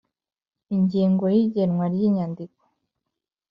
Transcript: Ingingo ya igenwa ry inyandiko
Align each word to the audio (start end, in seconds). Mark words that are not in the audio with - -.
Ingingo 0.75 1.23
ya 1.33 1.39
igenwa 1.45 1.85
ry 1.93 2.01
inyandiko 2.07 2.63